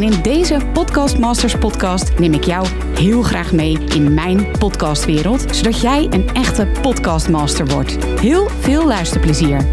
En 0.00 0.12
in 0.12 0.22
deze 0.22 0.60
Podcast 0.72 1.18
Masters 1.18 1.58
podcast 1.58 2.18
neem 2.18 2.32
ik 2.32 2.44
jou 2.44 2.66
heel 2.94 3.22
graag 3.22 3.52
mee 3.52 3.78
in 3.78 4.14
mijn 4.14 4.58
podcastwereld, 4.58 5.56
zodat 5.56 5.80
jij 5.80 6.06
een 6.10 6.28
echte 6.28 6.66
podcastmaster 6.82 7.66
wordt. 7.66 8.04
Heel 8.04 8.48
veel 8.48 8.86
luisterplezier. 8.86 9.64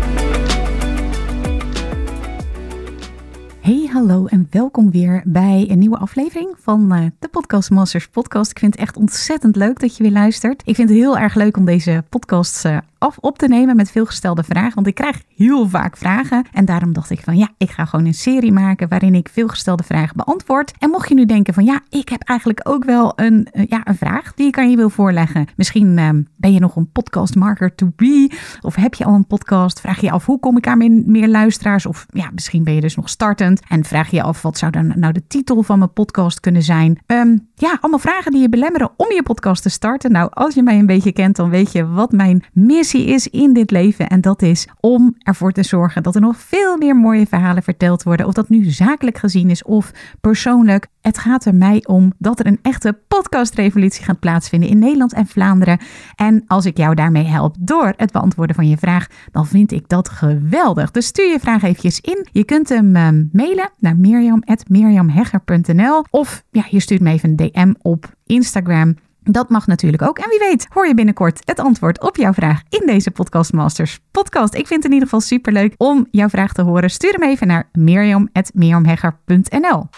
Hey, 3.60 3.90
hallo 3.92 4.26
en 4.26 4.48
welkom 4.50 4.92
weer 4.92 5.22
bij 5.26 5.66
een 5.70 5.80
nieuwe 5.80 5.98
aflevering 5.98 6.56
van 6.60 6.96
uh, 6.96 7.06
de 7.20 7.28
Podcast 7.28 7.70
Masters 7.70 8.08
podcast. 8.08 8.52
Ik 8.52 8.60
vind 8.60 8.74
het 8.74 8.82
echt 8.82 8.98
ontzettend 8.98 9.56
leuk 9.56 9.80
dat 9.80 9.98
je 9.98 10.04
weer 10.04 10.12
luistert. 10.12 10.62
Ik 10.66 10.76
vind 10.76 10.90
het 10.90 10.98
heel 10.98 11.18
erg 11.18 11.36
leuk 11.36 11.58
om 11.58 11.66
deze 11.66 12.04
podcast 12.10 12.66
uh, 12.66 12.78
af 12.98 13.18
op 13.18 13.38
te 13.38 13.48
nemen 13.48 13.76
met 13.76 13.92
veelgestelde 13.92 14.44
vragen. 14.44 14.76
Want 14.76 14.88
ik 14.88 14.96
krijg 14.96 15.22
heel 15.36 15.70
vaak 15.70 15.98
vragen. 15.98 16.46
En 16.54 16.66
daarom 16.66 16.94
dacht 16.94 17.10
ik 17.10 17.20
van 17.24 17.38
ja, 17.38 17.50
ik 17.58 17.70
ga 17.70 17.86
gewoon 17.86 18.06
een 18.06 18.14
serie 18.14 18.52
maken 18.52 18.90
waarin 18.90 19.16
ik 19.16 19.30
veelgestelde 19.30 19.84
vragen 19.84 20.18
beantwoord. 20.18 20.74
En 20.80 20.90
mocht 20.90 21.10
je 21.10 21.16
nu 21.16 21.26
denken 21.26 21.54
van 21.54 21.66
ja, 21.66 21.80
ik 21.90 22.10
heb 22.10 22.22
eigenlijk 22.24 22.60
ook 22.64 22.84
wel 22.84 23.14
een, 23.16 23.48
uh, 23.54 23.66
ja, 23.68 23.82
een 23.84 23.98
vraag 23.98 24.34
die 24.34 24.48
ik 24.48 24.58
aan 24.58 24.70
je 24.70 24.76
wil 24.76 24.90
voorleggen. 24.90 25.48
Misschien 25.56 25.98
uh, 25.98 26.10
ben 26.36 26.54
je 26.54 26.60
nog 26.60 26.76
een 26.76 26.92
podcastmarker 26.92 27.76
to 27.76 27.92
be. 27.96 28.32
Of 28.62 28.76
heb 28.76 28.94
je 28.94 29.06
al 29.06 29.14
een 29.14 29.28
podcast? 29.28 29.80
Vraag 29.80 30.02
je 30.02 30.12
af 30.12 30.26
hoe 30.26 30.40
kom 30.40 30.58
ik 30.58 30.68
aan 30.68 30.78
meer, 30.78 31.04
meer 31.06 31.28
luisteraars? 31.28 31.86
Of 31.86 32.06
ja, 32.10 32.30
misschien 32.34 32.64
ben 32.64 32.74
je 32.74 32.82
dus 32.82 32.96
nog 32.96 33.10
startend. 33.10 33.62
En 33.68 33.84
vraag 33.84 34.12
je 34.12 34.24
af 34.24 34.42
wat 34.42 34.58
zou 34.58 34.72
dan 34.72 34.94
nou 34.96 35.14
de 35.14 35.28
titel 35.28 35.64
van 35.64 35.80
mijn 35.80 35.94
podcast 35.94 36.40
kunnen 36.40 36.64
zijn? 36.64 37.00
Um, 37.06 37.48
ja, 37.56 37.78
allemaal 37.82 38.00
vragen 38.00 38.32
die 38.32 38.42
je 38.42 38.50
belemmeren 38.50 38.92
om 38.98 39.12
je 39.12 39.24
podcast 39.24 39.64
te 39.64 39.70
starten. 39.70 40.12
Nou, 40.12 40.30
als 40.34 40.54
je 40.54 40.64
mij 40.64 40.80
een 40.80 40.86
beetje 40.86 41.12
kent, 41.12 41.36
dan 41.36 41.50
weet 41.50 41.72
je 41.72 41.88
wat 41.88 42.12
mijn 42.12 42.44
is 42.94 43.28
in 43.28 43.54
dit 43.54 43.72
leven. 43.72 44.08
En 44.08 44.22
dat 44.22 44.42
is 44.42 44.68
om 44.80 45.16
ervoor 45.18 45.52
te 45.52 45.64
zorgen 45.64 46.04
dat 46.04 46.16
er 46.16 46.22
nog 46.22 46.38
veel 46.38 46.78
meer 46.78 46.96
mooie 46.96 47.28
verhalen 47.28 47.64
verteld 47.64 48.04
worden. 48.04 48.26
Of 48.26 48.34
dat 48.34 48.50
nu 48.50 48.64
zakelijk 48.64 49.18
gezien 49.18 49.50
is 49.50 49.64
of 49.64 49.92
persoonlijk. 50.22 50.88
Het 51.02 51.18
gaat 51.18 51.46
er 51.46 51.56
mij 51.56 51.84
om 51.86 52.14
dat 52.18 52.40
er 52.40 52.48
een 52.48 52.60
echte 52.62 53.00
podcastrevolutie 53.08 54.04
gaat 54.04 54.20
plaatsvinden 54.20 54.70
in 54.70 54.80
Nederland 54.80 55.14
en 55.14 55.28
Vlaanderen. 55.28 55.80
En 56.16 56.44
als 56.48 56.66
ik 56.66 56.78
jou 56.78 56.96
daarmee 56.96 57.26
help 57.26 57.56
door 57.60 57.94
het 57.98 58.12
beantwoorden 58.12 58.56
van 58.56 58.70
je 58.70 58.78
vraag, 58.78 59.08
dan 59.32 59.48
vind 59.48 59.72
ik 59.72 59.90
dat 59.90 60.10
geweldig. 60.10 60.92
Dus 60.92 61.06
stuur 61.06 61.32
je 61.32 61.40
vraag 61.40 61.64
eventjes 61.64 62.00
in. 62.00 62.28
Je 62.32 62.44
kunt 62.44 62.70
hem 62.70 62.96
uh, 62.96 63.08
mailen 63.32 63.70
naar 63.80 63.98
mirjam.mirjamhegger.nl 63.98 66.04
of 66.10 66.44
ja, 66.52 66.66
je 66.70 66.80
stuurt 66.80 67.02
me 67.02 67.12
even 67.12 67.30
een 67.30 67.36
DM 67.36 67.74
op 67.82 68.16
Instagram. 68.26 68.96
Dat 69.32 69.50
mag 69.50 69.68
natuurlijk 69.68 70.02
ook. 70.02 70.18
En 70.18 70.30
wie 70.30 70.40
weet, 70.40 70.68
hoor 70.70 70.88
je 70.88 70.94
binnenkort 70.94 71.42
het 71.46 71.60
antwoord 71.60 72.02
op 72.02 72.16
jouw 72.16 72.34
vraag 72.34 72.62
in 72.70 72.84
deze 72.86 73.12
Podcast 73.12 73.54
Masters 73.54 74.00
podcast. 74.12 74.54
Ik 74.54 74.68
vind 74.68 74.84
het 74.84 74.86
in 74.86 74.92
ieder 74.92 75.08
geval 75.08 75.22
superleuk 75.22 75.74
om 75.78 76.08
jouw 76.12 76.30
vraag 76.30 76.54
te 76.54 76.62
horen. 76.62 76.90
Stuur 76.90 77.12
hem 77.12 77.24
even 77.24 77.48
naar 77.48 77.70
mirjam.mirjamhegger.nl. 77.72 79.90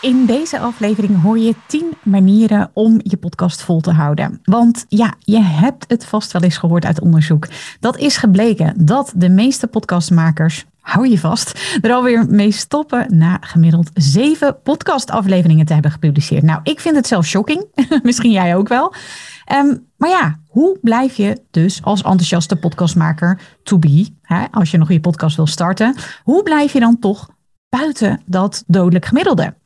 In 0.00 0.26
deze 0.26 0.58
aflevering 0.58 1.22
hoor 1.22 1.38
je 1.38 1.54
10 1.66 1.92
manieren 2.02 2.70
om 2.72 3.00
je 3.02 3.16
podcast 3.16 3.62
vol 3.62 3.80
te 3.80 3.90
houden. 3.90 4.40
Want 4.44 4.84
ja, 4.88 5.14
je 5.18 5.40
hebt 5.40 5.84
het 5.88 6.04
vast 6.04 6.32
wel 6.32 6.42
eens 6.42 6.56
gehoord 6.56 6.84
uit 6.84 7.00
onderzoek. 7.00 7.48
Dat 7.80 7.98
is 7.98 8.16
gebleken 8.16 8.84
dat 8.84 9.12
de 9.16 9.28
meeste 9.28 9.66
podcastmakers 9.66 10.64
hou 10.80 11.08
je 11.08 11.18
vast, 11.18 11.78
er 11.80 11.92
alweer 11.92 12.26
mee 12.28 12.50
stoppen 12.50 13.18
na 13.18 13.38
gemiddeld 13.40 13.90
zeven 13.94 14.62
podcastafleveringen 14.62 15.66
te 15.66 15.72
hebben 15.72 15.90
gepubliceerd. 15.90 16.42
Nou, 16.42 16.60
ik 16.62 16.80
vind 16.80 16.96
het 16.96 17.06
zelf 17.06 17.26
shocking. 17.26 17.64
Misschien 18.02 18.32
jij 18.32 18.56
ook 18.56 18.68
wel. 18.68 18.94
Um, 19.52 19.86
maar 19.96 20.10
ja, 20.10 20.38
hoe 20.46 20.78
blijf 20.82 21.16
je 21.16 21.42
dus 21.50 21.82
als 21.82 22.02
enthousiaste 22.02 22.56
podcastmaker 22.56 23.40
to 23.62 23.78
be, 23.78 24.08
hè, 24.22 24.44
als 24.50 24.70
je 24.70 24.78
nog 24.78 24.92
je 24.92 25.00
podcast 25.00 25.36
wil 25.36 25.46
starten, 25.46 25.94
hoe 26.22 26.42
blijf 26.42 26.72
je 26.72 26.80
dan 26.80 26.98
toch 26.98 27.28
buiten 27.68 28.22
dat 28.26 28.64
dodelijk 28.66 29.04
gemiddelde? 29.04 29.58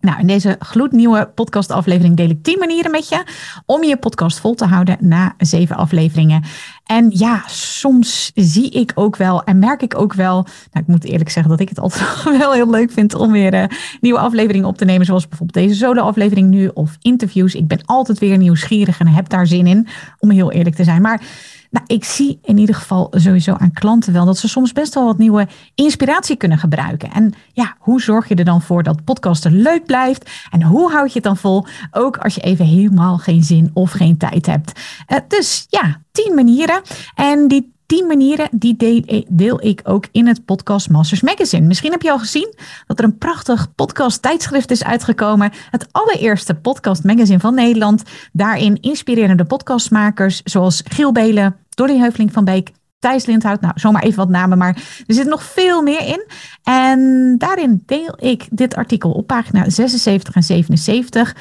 Nou, 0.00 0.20
in 0.20 0.26
deze 0.26 0.56
gloednieuwe 0.58 1.30
podcastaflevering 1.34 2.16
deel 2.16 2.30
ik 2.30 2.42
10 2.42 2.58
manieren 2.58 2.90
met 2.90 3.08
je 3.08 3.24
om 3.66 3.84
je 3.84 3.96
podcast 3.96 4.40
vol 4.40 4.54
te 4.54 4.64
houden 4.64 4.96
na 5.00 5.34
zeven 5.38 5.76
afleveringen. 5.76 6.42
En 6.84 7.10
ja, 7.14 7.42
soms 7.46 8.30
zie 8.34 8.70
ik 8.70 8.92
ook 8.94 9.16
wel 9.16 9.44
en 9.44 9.58
merk 9.58 9.82
ik 9.82 9.98
ook 9.98 10.14
wel. 10.14 10.34
Nou, 10.34 10.46
ik 10.72 10.86
moet 10.86 11.04
eerlijk 11.04 11.30
zeggen 11.30 11.50
dat 11.50 11.60
ik 11.60 11.68
het 11.68 11.78
altijd 11.78 12.22
wel 12.38 12.52
heel 12.52 12.70
leuk 12.70 12.92
vind 12.92 13.14
om 13.14 13.32
weer 13.32 13.54
uh, 13.54 13.64
nieuwe 14.00 14.18
afleveringen 14.18 14.68
op 14.68 14.78
te 14.78 14.84
nemen. 14.84 15.06
Zoals 15.06 15.28
bijvoorbeeld 15.28 15.66
deze 15.66 15.78
solo-aflevering 15.78 16.48
nu 16.48 16.70
of 16.74 16.96
interviews. 17.00 17.54
Ik 17.54 17.66
ben 17.66 17.80
altijd 17.84 18.18
weer 18.18 18.36
nieuwsgierig 18.36 18.98
en 18.98 19.06
heb 19.06 19.28
daar 19.28 19.46
zin 19.46 19.66
in, 19.66 19.86
om 20.18 20.30
heel 20.30 20.52
eerlijk 20.52 20.76
te 20.76 20.84
zijn. 20.84 21.02
Maar 21.02 21.22
nou, 21.70 21.84
ik 21.86 22.04
zie 22.04 22.38
in 22.42 22.58
ieder 22.58 22.74
geval 22.74 23.08
sowieso 23.10 23.52
aan 23.52 23.72
klanten 23.72 24.12
wel 24.12 24.24
dat 24.24 24.38
ze 24.38 24.48
soms 24.48 24.72
best 24.72 24.94
wel 24.94 25.04
wat 25.04 25.18
nieuwe 25.18 25.46
inspiratie 25.74 26.36
kunnen 26.36 26.58
gebruiken. 26.58 27.12
En 27.12 27.34
ja, 27.52 27.76
hoe 27.78 28.00
zorg 28.00 28.28
je 28.28 28.34
er 28.34 28.44
dan 28.44 28.62
voor 28.62 28.82
dat 28.82 29.04
podcasten 29.04 29.62
leuk 29.62 29.84
blijft? 29.84 30.30
En 30.50 30.62
hoe 30.62 30.90
houd 30.90 31.08
je 31.08 31.14
het 31.14 31.22
dan 31.22 31.36
vol? 31.36 31.66
Ook 31.90 32.16
als 32.16 32.34
je 32.34 32.40
even 32.40 32.64
helemaal 32.64 33.18
geen 33.18 33.42
zin 33.42 33.70
of 33.72 33.90
geen 33.90 34.16
tijd 34.16 34.46
hebt. 34.46 34.80
Uh, 35.08 35.18
dus 35.28 35.66
ja, 35.68 36.00
tien 36.12 36.34
manieren. 36.34 36.80
En 37.14 37.48
die 37.48 37.74
tien 37.86 38.06
manieren 38.06 38.48
die 38.50 38.76
deel, 38.76 39.24
deel, 39.28 39.64
ik 39.64 39.80
ook 39.84 40.06
in 40.12 40.26
het 40.26 40.44
Podcast 40.44 40.90
Masters 40.90 41.20
Magazine. 41.20 41.66
Misschien 41.66 41.90
heb 41.90 42.02
je 42.02 42.10
al 42.10 42.18
gezien 42.18 42.54
dat 42.86 42.98
er 42.98 43.04
een 43.04 43.18
prachtig 43.18 43.74
podcast 43.74 44.22
tijdschrift 44.22 44.70
is 44.70 44.84
uitgekomen. 44.84 45.52
Het 45.70 45.86
allereerste 45.90 46.54
podcast 46.54 47.04
magazine 47.04 47.40
van 47.40 47.54
Nederland. 47.54 48.02
Daarin 48.32 48.80
inspirerende 48.80 49.44
podcastmakers 49.44 50.42
zoals 50.42 50.82
Giel 50.84 51.12
Belen, 51.12 51.56
Dolly 51.68 51.98
Heuveling 51.98 52.32
van 52.32 52.44
Beek, 52.44 52.70
Thijs 52.98 53.26
Lindhout. 53.26 53.60
Nou, 53.60 53.72
zomaar 53.76 54.02
even 54.02 54.18
wat 54.18 54.28
namen, 54.28 54.58
maar 54.58 55.02
er 55.06 55.14
zit 55.14 55.26
nog 55.26 55.42
veel 55.42 55.82
meer 55.82 56.06
in. 56.06 56.26
En 56.62 57.34
daarin 57.38 57.82
deel 57.86 58.14
ik 58.16 58.46
dit 58.50 58.74
artikel 58.74 59.10
op 59.10 59.26
pagina 59.26 59.70
76 59.70 60.34
en 60.34 60.42
77. 60.42 61.34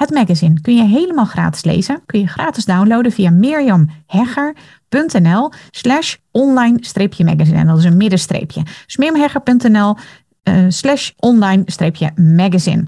Het 0.00 0.10
magazine 0.10 0.60
kun 0.60 0.76
je 0.76 0.84
helemaal 0.84 1.24
gratis 1.24 1.64
lezen. 1.64 2.02
Kun 2.06 2.20
je 2.20 2.26
gratis 2.26 2.64
downloaden 2.64 3.12
via 3.12 3.30
mirjamhegger.nl 3.30 5.52
slash 5.70 6.16
online-magazine. 6.30 7.58
En 7.58 7.66
dat 7.66 7.78
is 7.78 7.84
een 7.84 7.96
middenstreepje. 7.96 8.62
Dus 8.86 8.96
mirjamhegger.nl 8.96 9.96
uh, 10.44 10.64
slash 10.68 11.10
online-magazine. 11.16 12.86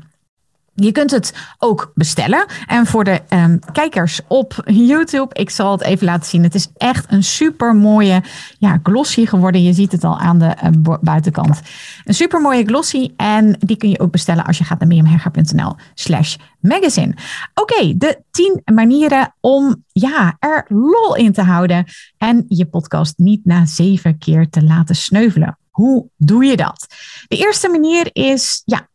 Je 0.74 0.92
kunt 0.92 1.10
het 1.10 1.34
ook 1.58 1.92
bestellen. 1.94 2.46
En 2.66 2.86
voor 2.86 3.04
de 3.04 3.20
um, 3.28 3.58
kijkers 3.72 4.20
op 4.28 4.62
YouTube, 4.64 5.34
ik 5.34 5.50
zal 5.50 5.72
het 5.72 5.82
even 5.82 6.06
laten 6.06 6.28
zien. 6.28 6.42
Het 6.42 6.54
is 6.54 6.68
echt 6.76 7.12
een 7.12 7.24
super 7.24 7.74
mooie 7.74 8.22
ja, 8.58 8.80
glossy 8.82 9.26
geworden. 9.26 9.62
Je 9.62 9.72
ziet 9.72 9.92
het 9.92 10.04
al 10.04 10.18
aan 10.18 10.38
de 10.38 10.56
uh, 10.64 10.94
buitenkant. 11.00 11.60
Een 12.04 12.14
super 12.14 12.40
mooie 12.40 12.64
glossy. 12.64 13.10
En 13.16 13.56
die 13.58 13.76
kun 13.76 13.88
je 13.88 14.00
ook 14.00 14.10
bestellen 14.10 14.44
als 14.44 14.58
je 14.58 14.64
gaat 14.64 14.78
naar 14.78 14.88
miriamherger.nl 14.88 15.74
slash 15.94 16.36
magazine. 16.60 17.14
Oké, 17.54 17.96
de 17.96 18.22
10 18.30 18.62
manieren 18.74 19.34
om 19.40 19.84
ja, 19.92 20.36
er 20.38 20.64
lol 20.68 21.16
in 21.16 21.32
te 21.32 21.42
houden. 21.42 21.86
En 22.18 22.44
je 22.48 22.66
podcast 22.66 23.18
niet 23.18 23.44
na 23.44 23.66
zeven 23.66 24.18
keer 24.18 24.48
te 24.50 24.62
laten 24.62 24.94
sneuvelen. 24.94 25.58
Hoe 25.70 26.08
doe 26.16 26.44
je 26.44 26.56
dat? 26.56 26.86
De 27.28 27.36
eerste 27.36 27.68
manier 27.68 28.10
is, 28.12 28.62
ja, 28.64 28.88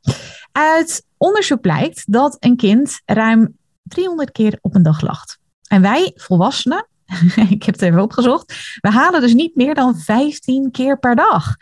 uit 0.52 1.06
onderzoek 1.18 1.62
blijkt 1.62 2.12
dat 2.12 2.38
een 2.40 2.56
kind 2.56 3.02
ruim 3.06 3.58
300 3.84 4.32
keer 4.32 4.58
op 4.62 4.76
een 4.76 4.84
dag 4.84 5.02
lacht. 5.02 5.40
En 5.68 5.82
wij, 5.82 6.12
volwassenen, 6.16 6.88
ik 7.50 7.64
heb 7.64 7.76
het 7.76 7.82
even 7.82 8.02
opgezocht, 8.02 8.78
we 8.82 8.90
halen 8.90 9.22
dus 9.22 9.34
niet 9.34 9.56
meer 9.56 9.76
dan 9.76 9.98
15 9.98 10.72
keer 10.72 11.00
per 11.00 11.16
dag. 11.16 11.56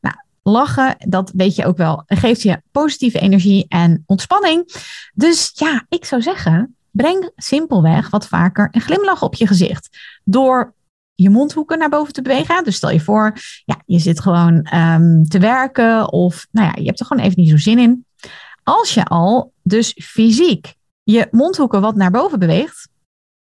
Nou, 0.00 0.16
lachen, 0.42 0.96
dat 0.98 1.30
weet 1.34 1.54
je 1.54 1.66
ook 1.66 1.76
wel, 1.76 2.02
geeft 2.06 2.42
je 2.42 2.62
positieve 2.72 3.18
energie 3.18 3.66
en 3.68 4.02
ontspanning. 4.06 4.74
Dus 5.14 5.52
ja, 5.54 5.86
ik 5.88 6.04
zou 6.04 6.22
zeggen, 6.22 6.76
breng 6.90 7.30
simpelweg 7.36 8.10
wat 8.10 8.28
vaker 8.28 8.68
een 8.70 8.80
glimlach 8.80 9.22
op 9.22 9.34
je 9.34 9.46
gezicht. 9.46 9.98
Door 10.24 10.74
je 11.14 11.30
mondhoeken 11.30 11.78
naar 11.78 11.88
boven 11.88 12.12
te 12.12 12.22
bewegen. 12.22 12.64
Dus 12.64 12.76
stel 12.76 12.90
je 12.90 13.00
voor, 13.00 13.32
ja, 13.64 13.82
je 13.86 13.98
zit 13.98 14.20
gewoon 14.20 14.74
um, 14.74 15.28
te 15.28 15.38
werken 15.38 16.12
of 16.12 16.46
nou 16.50 16.66
ja, 16.66 16.72
je 16.76 16.86
hebt 16.86 17.00
er 17.00 17.06
gewoon 17.06 17.24
even 17.24 17.40
niet 17.40 17.50
zo 17.50 17.56
zin 17.56 17.78
in. 17.78 18.04
Als 18.64 18.94
je 18.94 19.04
al 19.04 19.52
dus 19.62 20.00
fysiek 20.02 20.74
je 21.02 21.28
mondhoeken 21.30 21.80
wat 21.80 21.94
naar 21.94 22.10
boven 22.10 22.38
beweegt, 22.38 22.88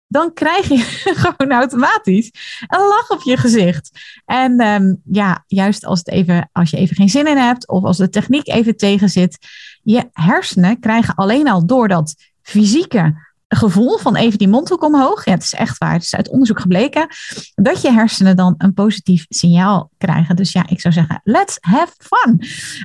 dan 0.06 0.32
krijg 0.32 0.68
je 0.68 0.78
gewoon 1.22 1.52
automatisch 1.52 2.30
een 2.66 2.86
lach 2.88 3.10
op 3.10 3.22
je 3.22 3.36
gezicht. 3.36 3.90
En 4.24 4.60
um, 4.60 5.00
ja, 5.04 5.44
juist 5.46 5.84
als, 5.84 5.98
het 5.98 6.08
even, 6.08 6.48
als 6.52 6.70
je 6.70 6.76
even 6.76 6.96
geen 6.96 7.08
zin 7.08 7.26
in 7.26 7.36
hebt 7.36 7.68
of 7.68 7.84
als 7.84 7.96
de 7.96 8.08
techniek 8.08 8.48
even 8.48 8.76
tegen 8.76 9.08
zit, 9.08 9.38
je 9.82 10.08
hersenen 10.12 10.80
krijgen 10.80 11.14
alleen 11.14 11.48
al 11.48 11.66
door 11.66 11.88
dat 11.88 12.14
fysieke 12.42 13.28
gevoel 13.48 13.98
van 13.98 14.16
even 14.16 14.38
die 14.38 14.48
mondhoek 14.48 14.84
omhoog. 14.84 15.24
Het 15.24 15.42
is 15.42 15.54
echt 15.54 15.78
waar. 15.78 15.92
Het 15.92 16.02
is 16.02 16.14
uit 16.14 16.28
onderzoek 16.28 16.60
gebleken 16.60 17.06
dat 17.54 17.82
je 17.82 17.92
hersenen 17.92 18.36
dan 18.36 18.54
een 18.58 18.74
positief 18.74 19.26
signaal 19.28 19.90
krijgen. 19.98 20.36
Dus 20.36 20.52
ja, 20.52 20.68
ik 20.68 20.80
zou 20.80 20.94
zeggen, 20.94 21.20
let's 21.24 21.56
have 21.60 21.92
fun. 21.98 22.42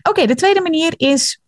Oké, 0.10 0.25
de 0.25 0.36
tweede 0.36 0.62
manier 0.62 0.94
is 0.98 1.39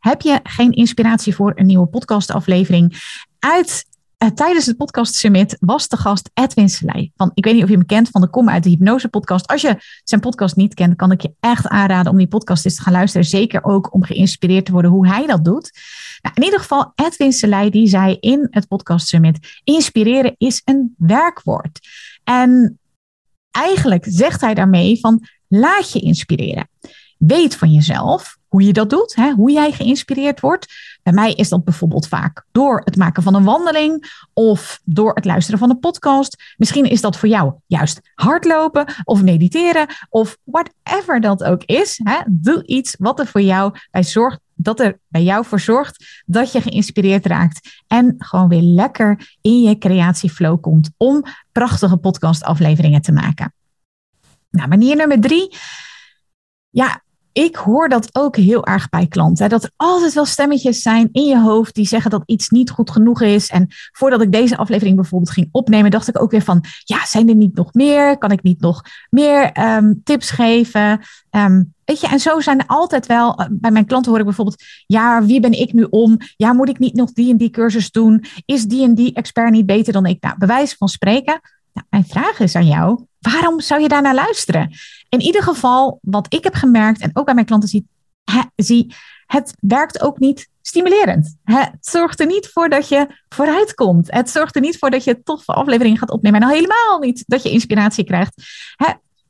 heb 0.00 0.20
je 0.20 0.40
geen 0.42 0.72
inspiratie 0.72 1.34
voor 1.34 1.52
een 1.54 1.66
nieuwe 1.66 1.86
podcastaflevering? 1.86 3.02
Uit 3.38 3.88
uh, 4.24 4.28
tijdens 4.28 4.66
het 4.66 4.76
podcast 4.76 5.14
summit 5.14 5.56
was 5.60 5.88
de 5.88 5.96
gast 5.96 6.30
Edwin 6.34 6.68
Selei. 6.68 7.12
Van, 7.16 7.30
ik 7.34 7.44
weet 7.44 7.54
niet 7.54 7.62
of 7.62 7.68
je 7.68 7.76
hem 7.76 7.86
kent 7.86 8.08
van 8.08 8.20
de 8.20 8.30
Kom 8.30 8.48
uit 8.48 8.62
de 8.62 8.70
Hypnose 8.70 9.08
podcast. 9.08 9.46
Als 9.46 9.60
je 9.60 9.76
zijn 10.04 10.20
podcast 10.20 10.56
niet 10.56 10.74
kent, 10.74 10.96
kan 10.96 11.12
ik 11.12 11.20
je 11.20 11.32
echt 11.40 11.66
aanraden 11.66 12.12
om 12.12 12.18
die 12.18 12.28
podcast 12.28 12.64
eens 12.64 12.74
te 12.74 12.82
gaan 12.82 12.92
luisteren. 12.92 13.26
Zeker 13.26 13.64
ook 13.64 13.94
om 13.94 14.02
geïnspireerd 14.02 14.64
te 14.64 14.72
worden 14.72 14.90
hoe 14.90 15.08
hij 15.08 15.26
dat 15.26 15.44
doet. 15.44 15.70
Nou, 16.22 16.34
in 16.34 16.42
ieder 16.42 16.60
geval, 16.60 16.92
Edwin 16.94 17.32
Selei 17.32 17.70
die 17.70 17.88
zei 17.88 18.16
in 18.20 18.46
het 18.50 18.68
podcast 18.68 19.08
summit, 19.08 19.60
inspireren 19.64 20.34
is 20.38 20.62
een 20.64 20.94
werkwoord. 20.98 21.88
En 22.24 22.78
eigenlijk 23.50 24.04
zegt 24.08 24.40
hij 24.40 24.54
daarmee 24.54 25.00
van, 25.00 25.26
laat 25.48 25.92
je 25.92 26.00
inspireren. 26.00 26.68
Weet 27.20 27.56
van 27.56 27.72
jezelf 27.72 28.38
hoe 28.48 28.62
je 28.62 28.72
dat 28.72 28.90
doet, 28.90 29.14
hè, 29.14 29.32
hoe 29.32 29.50
jij 29.50 29.72
geïnspireerd 29.72 30.40
wordt. 30.40 30.66
Bij 31.02 31.12
mij 31.12 31.32
is 31.32 31.48
dat 31.48 31.64
bijvoorbeeld 31.64 32.08
vaak 32.08 32.44
door 32.52 32.82
het 32.84 32.96
maken 32.96 33.22
van 33.22 33.34
een 33.34 33.44
wandeling 33.44 34.24
of 34.32 34.80
door 34.84 35.14
het 35.14 35.24
luisteren 35.24 35.58
van 35.58 35.70
een 35.70 35.78
podcast. 35.78 36.54
Misschien 36.56 36.84
is 36.84 37.00
dat 37.00 37.16
voor 37.16 37.28
jou 37.28 37.52
juist 37.66 38.00
hardlopen 38.14 38.84
of 39.04 39.22
mediteren 39.22 39.86
of 40.08 40.38
whatever 40.44 41.20
dat 41.20 41.44
ook 41.44 41.64
is. 41.64 42.00
Hè. 42.04 42.16
Doe 42.26 42.66
iets 42.66 42.94
wat 42.98 43.18
er 43.18 43.26
voor 43.26 43.40
jou 43.40 43.74
bij 43.90 44.02
zorgt, 44.02 44.40
dat 44.54 44.80
er 44.80 44.98
bij 45.08 45.22
jou 45.22 45.44
voor 45.44 45.60
zorgt 45.60 46.22
dat 46.26 46.52
je 46.52 46.60
geïnspireerd 46.60 47.26
raakt 47.26 47.82
en 47.86 48.14
gewoon 48.18 48.48
weer 48.48 48.62
lekker 48.62 49.36
in 49.40 49.60
je 49.60 49.78
creatieflow 49.78 50.60
komt 50.60 50.90
om 50.96 51.24
prachtige 51.52 51.96
podcastafleveringen 51.96 53.02
te 53.02 53.12
maken. 53.12 53.54
Nou, 54.50 54.68
manier 54.68 54.96
nummer 54.96 55.20
drie. 55.20 55.56
Ja, 56.70 57.02
ik 57.32 57.56
hoor 57.56 57.88
dat 57.88 58.08
ook 58.12 58.36
heel 58.36 58.66
erg 58.66 58.88
bij 58.88 59.06
klanten. 59.06 59.48
Dat 59.48 59.62
er 59.62 59.70
altijd 59.76 60.12
wel 60.12 60.24
stemmetjes 60.24 60.82
zijn 60.82 61.08
in 61.12 61.24
je 61.24 61.40
hoofd 61.40 61.74
die 61.74 61.86
zeggen 61.86 62.10
dat 62.10 62.22
iets 62.26 62.48
niet 62.48 62.70
goed 62.70 62.90
genoeg 62.90 63.22
is. 63.22 63.48
En 63.48 63.66
voordat 63.92 64.22
ik 64.22 64.32
deze 64.32 64.56
aflevering 64.56 64.96
bijvoorbeeld 64.96 65.30
ging 65.30 65.48
opnemen, 65.52 65.90
dacht 65.90 66.08
ik 66.08 66.22
ook 66.22 66.30
weer 66.30 66.42
van, 66.42 66.64
ja, 66.84 67.06
zijn 67.06 67.28
er 67.28 67.34
niet 67.34 67.54
nog 67.54 67.74
meer? 67.74 68.18
Kan 68.18 68.30
ik 68.30 68.42
niet 68.42 68.60
nog 68.60 68.82
meer 69.10 69.52
ehm, 69.52 69.92
tips 70.04 70.30
geven? 70.30 71.00
Um, 71.30 71.74
weet 71.84 72.00
je, 72.00 72.08
en 72.08 72.20
zo 72.20 72.40
zijn 72.40 72.58
er 72.58 72.66
altijd 72.66 73.06
wel, 73.06 73.34
eh, 73.34 73.46
bij 73.50 73.70
mijn 73.70 73.86
klanten 73.86 74.10
hoor 74.10 74.20
ik 74.20 74.26
bijvoorbeeld, 74.26 74.62
ja, 74.86 75.24
wie 75.24 75.40
ben 75.40 75.52
ik 75.52 75.72
nu 75.72 75.86
om? 75.90 76.16
Ja, 76.36 76.52
moet 76.52 76.68
ik 76.68 76.78
niet 76.78 76.94
nog 76.94 77.12
die 77.12 77.30
en 77.30 77.36
die 77.36 77.50
cursus 77.50 77.90
doen? 77.90 78.24
Is 78.44 78.64
die 78.64 78.84
en 78.84 78.94
die 78.94 79.12
expert 79.12 79.50
niet 79.50 79.66
beter 79.66 79.92
dan 79.92 80.06
ik? 80.06 80.22
Nou, 80.22 80.38
bewijs 80.38 80.74
van 80.74 80.88
spreken. 80.88 81.40
Nou, 81.72 81.86
mijn 81.90 82.04
vraag 82.04 82.40
is 82.40 82.54
aan 82.54 82.66
jou, 82.66 83.04
waarom 83.18 83.60
zou 83.60 83.80
je 83.80 83.88
daar 83.88 84.02
naar 84.02 84.14
luisteren? 84.14 84.70
In 85.10 85.20
ieder 85.20 85.42
geval, 85.42 85.98
wat 86.02 86.34
ik 86.34 86.44
heb 86.44 86.54
gemerkt 86.54 87.00
en 87.00 87.10
ook 87.12 87.24
bij 87.24 87.34
mijn 87.34 87.46
klanten 87.46 87.68
zie, 88.56 88.94
het 89.26 89.54
werkt 89.60 90.00
ook 90.02 90.18
niet 90.18 90.48
stimulerend. 90.62 91.36
Het 91.44 91.76
zorgt 91.80 92.20
er 92.20 92.26
niet 92.26 92.48
voor 92.48 92.68
dat 92.68 92.88
je 92.88 93.06
vooruit 93.28 93.74
komt. 93.74 94.10
Het 94.10 94.30
zorgt 94.30 94.54
er 94.54 94.60
niet 94.60 94.78
voor 94.78 94.90
dat 94.90 95.04
je 95.04 95.22
toffe 95.22 95.52
afleveringen 95.52 95.98
gaat 95.98 96.10
opnemen. 96.10 96.40
En 96.40 96.46
al 96.46 96.54
helemaal 96.54 96.98
niet 96.98 97.24
dat 97.26 97.42
je 97.42 97.50
inspiratie 97.50 98.04
krijgt. 98.04 98.42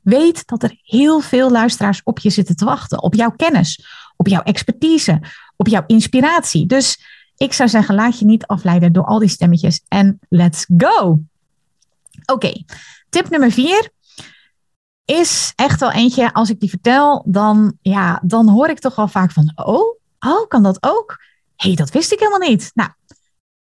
Weet 0.01 0.47
dat 0.47 0.63
er 0.63 0.79
heel 0.81 1.19
veel 1.19 1.51
luisteraars 1.51 2.01
op 2.03 2.19
je 2.19 2.29
zitten 2.29 2.55
te 2.55 2.65
wachten. 2.65 3.03
Op 3.03 3.13
jouw 3.15 3.31
kennis, 3.31 3.85
op 4.15 4.27
jouw 4.27 4.41
expertise, 4.41 5.21
op 5.55 5.67
jouw 5.67 5.83
inspiratie. 5.87 6.65
Dus 6.65 6.99
ik 7.37 7.53
zou 7.53 7.69
zeggen, 7.69 7.95
laat 7.95 8.19
je 8.19 8.25
niet 8.25 8.45
afleiden 8.45 8.93
door 8.93 9.05
al 9.05 9.19
die 9.19 9.29
stemmetjes 9.29 9.81
en 9.87 10.19
let's 10.29 10.65
go. 10.77 11.19
Oké, 12.25 12.63
tip 13.09 13.29
nummer 13.29 13.51
vier 13.51 13.89
is 15.11 15.53
echt 15.55 15.79
wel 15.79 15.91
eentje, 15.91 16.33
als 16.33 16.49
ik 16.49 16.59
die 16.59 16.69
vertel, 16.69 17.23
dan, 17.27 17.77
ja, 17.81 18.21
dan 18.23 18.49
hoor 18.49 18.69
ik 18.69 18.79
toch 18.79 18.95
wel 18.95 19.07
vaak 19.07 19.31
van, 19.31 19.51
oh, 19.55 19.97
oh, 20.19 20.47
kan 20.47 20.63
dat 20.63 20.77
ook? 20.79 21.17
Hé, 21.55 21.67
hey, 21.67 21.75
dat 21.75 21.89
wist 21.89 22.11
ik 22.11 22.19
helemaal 22.19 22.49
niet. 22.49 22.71
Nou, 22.73 22.89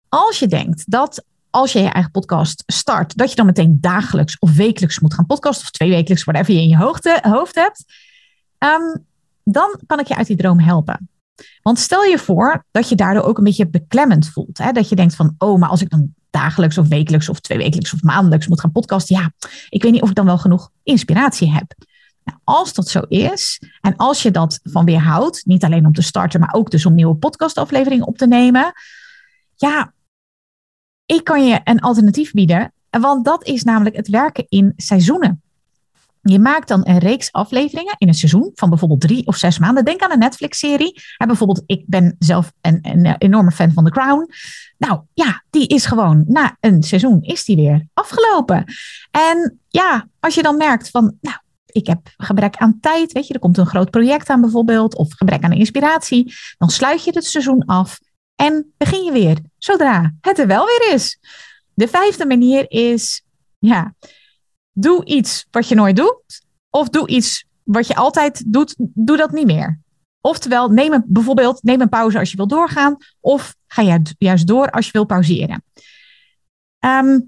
als 0.08 0.38
je 0.38 0.46
denkt 0.46 0.90
dat 0.90 1.24
als 1.50 1.72
je 1.72 1.80
je 1.80 1.88
eigen 1.88 2.10
podcast 2.10 2.62
start, 2.66 3.16
dat 3.16 3.30
je 3.30 3.36
dan 3.36 3.46
meteen 3.46 3.78
dagelijks 3.80 4.38
of 4.38 4.52
wekelijks 4.54 5.00
moet 5.00 5.14
gaan 5.14 5.26
podcasten, 5.26 5.64
of 5.64 5.70
twee 5.70 5.90
wekelijks, 5.90 6.24
whatever 6.24 6.54
je 6.54 6.60
in 6.60 6.68
je 6.68 6.76
hoofd 7.28 7.54
hebt, 7.54 7.84
ehm, 8.58 8.96
dan 9.44 9.80
kan 9.86 10.00
ik 10.00 10.06
je 10.06 10.16
uit 10.16 10.26
die 10.26 10.36
droom 10.36 10.60
helpen. 10.60 11.08
Want 11.62 11.78
stel 11.78 12.02
je 12.02 12.18
voor 12.18 12.64
dat 12.70 12.88
je 12.88 12.94
daardoor 12.94 13.22
ook 13.22 13.38
een 13.38 13.44
beetje 13.44 13.68
beklemmend 13.68 14.28
voelt. 14.28 14.58
Hè? 14.58 14.72
Dat 14.72 14.88
je 14.88 14.96
denkt 14.96 15.14
van, 15.14 15.34
oh, 15.38 15.58
maar 15.58 15.68
als 15.68 15.82
ik 15.82 15.90
dan 15.90 16.14
dagelijks 16.30 16.78
of 16.78 16.88
wekelijks 16.88 17.28
of 17.28 17.40
twee 17.40 17.58
wekelijks 17.58 17.94
of 17.94 18.02
maandelijks 18.02 18.46
moet 18.46 18.60
gaan 18.60 18.72
podcasten, 18.72 19.16
ja, 19.16 19.32
ik 19.68 19.82
weet 19.82 19.92
niet 19.92 20.02
of 20.02 20.08
ik 20.08 20.14
dan 20.14 20.26
wel 20.26 20.38
genoeg 20.38 20.70
inspiratie 20.82 21.52
heb. 21.52 21.74
Nou, 22.24 22.38
als 22.44 22.72
dat 22.72 22.88
zo 22.88 23.00
is, 23.00 23.62
en 23.80 23.96
als 23.96 24.22
je 24.22 24.30
dat 24.30 24.60
van 24.62 24.84
weerhoudt, 24.84 25.46
niet 25.46 25.64
alleen 25.64 25.86
om 25.86 25.92
te 25.92 26.02
starten, 26.02 26.40
maar 26.40 26.54
ook 26.54 26.70
dus 26.70 26.86
om 26.86 26.94
nieuwe 26.94 27.14
podcastafleveringen 27.14 28.06
op 28.06 28.18
te 28.18 28.26
nemen, 28.26 28.72
ja, 29.54 29.92
ik 31.06 31.24
kan 31.24 31.46
je 31.46 31.60
een 31.64 31.80
alternatief 31.80 32.32
bieden, 32.32 32.72
want 32.90 33.24
dat 33.24 33.44
is 33.44 33.62
namelijk 33.62 33.96
het 33.96 34.08
werken 34.08 34.46
in 34.48 34.72
seizoenen. 34.76 35.41
Je 36.22 36.38
maakt 36.38 36.68
dan 36.68 36.88
een 36.88 36.98
reeks 36.98 37.32
afleveringen 37.32 37.94
in 37.98 38.08
een 38.08 38.14
seizoen 38.14 38.50
van 38.54 38.68
bijvoorbeeld 38.68 39.00
drie 39.00 39.26
of 39.26 39.36
zes 39.36 39.58
maanden. 39.58 39.84
Denk 39.84 40.00
aan 40.00 40.12
een 40.12 40.18
Netflix-serie. 40.18 41.02
Bijvoorbeeld, 41.26 41.62
ik 41.66 41.84
ben 41.86 42.16
zelf 42.18 42.52
een, 42.60 42.78
een, 42.82 43.16
enorme 43.18 43.50
fan 43.50 43.72
van 43.72 43.84
The 43.84 43.90
Crown. 43.90 44.30
Nou 44.78 45.00
ja, 45.14 45.44
die 45.50 45.66
is 45.66 45.86
gewoon 45.86 46.24
na 46.26 46.56
een 46.60 46.82
seizoen 46.82 47.22
is 47.22 47.44
die 47.44 47.56
weer 47.56 47.86
afgelopen. 47.94 48.64
En 49.10 49.58
ja, 49.68 50.08
als 50.20 50.34
je 50.34 50.42
dan 50.42 50.56
merkt 50.56 50.90
van, 50.90 51.16
nou, 51.20 51.36
ik 51.66 51.86
heb 51.86 52.00
gebrek 52.16 52.56
aan 52.56 52.78
tijd, 52.80 53.12
weet 53.12 53.26
je, 53.26 53.34
er 53.34 53.40
komt 53.40 53.58
een 53.58 53.66
groot 53.66 53.90
project 53.90 54.28
aan 54.28 54.40
bijvoorbeeld, 54.40 54.96
of 54.96 55.12
gebrek 55.12 55.42
aan 55.42 55.52
inspiratie, 55.52 56.34
dan 56.58 56.70
sluit 56.70 57.04
je 57.04 57.10
het 57.14 57.24
seizoen 57.24 57.64
af 57.64 58.00
en 58.34 58.72
begin 58.76 59.04
je 59.04 59.12
weer, 59.12 59.38
zodra 59.58 60.14
het 60.20 60.38
er 60.38 60.46
wel 60.46 60.64
weer 60.64 60.94
is. 60.94 61.18
De 61.74 61.88
vijfde 61.88 62.26
manier 62.26 62.70
is, 62.70 63.22
ja, 63.58 63.94
doe 64.72 65.04
iets 65.04 65.46
wat 65.50 65.68
je 65.68 65.74
nooit 65.74 65.96
doet. 65.96 66.42
Of 66.70 66.88
doe 66.88 67.08
iets 67.08 67.44
wat 67.62 67.86
je 67.86 67.94
altijd 67.94 68.52
doet, 68.52 68.74
doe 68.78 69.16
dat 69.16 69.32
niet 69.32 69.46
meer. 69.46 69.80
Oftewel, 70.20 70.68
neem 70.68 70.92
een, 70.92 71.04
bijvoorbeeld 71.06 71.62
neem 71.62 71.80
een 71.80 71.88
pauze 71.88 72.18
als 72.18 72.30
je 72.30 72.36
wil 72.36 72.46
doorgaan. 72.46 72.96
Of 73.20 73.54
ga 73.66 74.04
juist 74.18 74.46
door 74.46 74.70
als 74.70 74.86
je 74.86 74.92
wil 74.92 75.04
pauzeren. 75.04 75.64
Ehm, 76.78 77.20